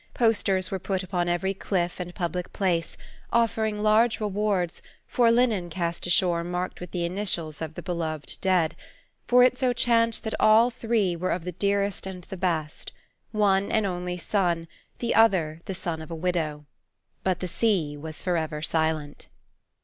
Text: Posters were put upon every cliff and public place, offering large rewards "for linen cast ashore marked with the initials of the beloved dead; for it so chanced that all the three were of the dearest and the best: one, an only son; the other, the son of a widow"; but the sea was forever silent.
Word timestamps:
Posters 0.15 0.71
were 0.71 0.79
put 0.79 1.03
upon 1.03 1.29
every 1.29 1.53
cliff 1.53 1.99
and 1.99 2.15
public 2.15 2.51
place, 2.53 2.97
offering 3.31 3.83
large 3.83 4.19
rewards 4.19 4.81
"for 5.05 5.29
linen 5.29 5.69
cast 5.69 6.07
ashore 6.07 6.43
marked 6.43 6.79
with 6.79 6.89
the 6.89 7.05
initials 7.05 7.61
of 7.61 7.75
the 7.75 7.83
beloved 7.83 8.39
dead; 8.41 8.75
for 9.27 9.43
it 9.43 9.59
so 9.59 9.73
chanced 9.73 10.23
that 10.23 10.33
all 10.39 10.71
the 10.71 10.75
three 10.75 11.15
were 11.15 11.29
of 11.29 11.43
the 11.43 11.51
dearest 11.51 12.07
and 12.07 12.23
the 12.31 12.35
best: 12.37 12.91
one, 13.31 13.71
an 13.71 13.85
only 13.85 14.17
son; 14.17 14.67
the 14.97 15.13
other, 15.13 15.61
the 15.65 15.75
son 15.75 16.01
of 16.01 16.09
a 16.09 16.15
widow"; 16.15 16.65
but 17.23 17.39
the 17.39 17.47
sea 17.47 17.95
was 17.95 18.23
forever 18.23 18.59
silent. 18.59 19.27